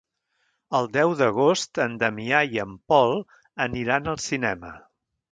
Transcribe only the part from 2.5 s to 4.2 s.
i en Pol aniran al